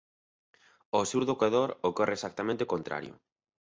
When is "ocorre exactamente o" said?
1.89-2.71